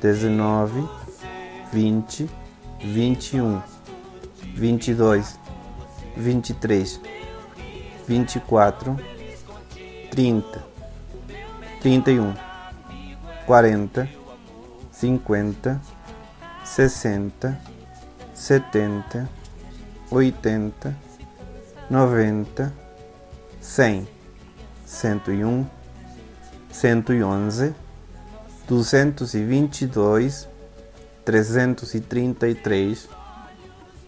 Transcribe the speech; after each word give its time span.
dezenove, 0.00 0.82
vinte, 1.72 2.28
vinte 2.80 3.36
e 3.36 3.40
um, 3.40 3.60
vinte 4.54 4.90
e 4.90 4.94
dois, 4.94 5.38
vinte 6.16 6.50
e 6.50 6.54
três, 6.54 7.00
vinte 8.06 8.36
e 8.36 8.40
quatro, 8.40 8.96
trinta, 10.10 10.64
trinta 11.80 12.10
e 12.10 12.20
um, 12.20 12.34
quarenta, 13.44 14.08
cinquenta, 14.90 15.80
sessenta, 16.64 17.60
setenta, 18.34 19.28
oitenta, 20.10 20.94
noventa, 21.90 22.72
cem, 23.60 24.06
cento 24.84 25.32
e 25.32 25.44
um, 25.44 25.66
cento 26.70 27.12
e 27.12 27.22
onze, 27.22 27.74
duzentos 28.66 29.34
e 29.34 29.44
vinte 29.44 29.82
e 29.82 29.86
dois, 29.86 30.48
trezentos 31.24 31.94
e 31.94 32.00
trinta 32.00 32.48
e 32.48 32.54
três, 32.54 33.08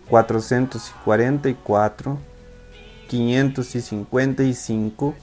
quatrocentos 0.08 0.88
e 0.88 0.92
quarenta 1.04 1.48
e 1.48 1.54
quatro, 1.54 2.18
quinhentos 3.08 3.74
e 3.74 3.80
cinquenta 3.80 4.42
e 4.42 4.52
cinco, 4.52 5.14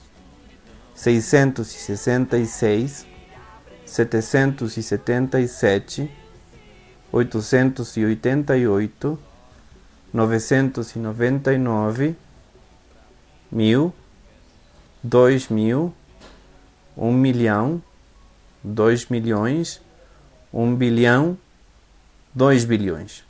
seiscentos 0.94 1.74
e 1.74 1.78
sessenta 1.78 2.38
e 2.38 2.46
seis, 2.46 3.06
setecentos 3.84 4.76
e 4.78 4.82
setenta 4.82 5.38
e 5.38 5.46
sete, 5.46 6.10
oitocentos 7.12 7.94
e 7.98 8.04
oitenta 8.04 8.56
e 8.56 8.66
oito, 8.66 9.18
novecentos 10.12 10.96
e 10.96 10.98
noventa 10.98 11.52
e 11.52 11.58
nove, 11.58 12.16
mil, 13.52 13.92
dois 15.02 15.48
mil, 15.48 15.92
um 16.96 17.12
milhão, 17.12 17.82
dois 18.66 19.06
milhões, 19.06 19.80
um 20.52 20.74
bilhão, 20.74 21.38
dois 22.34 22.64
bilhões. 22.64 23.24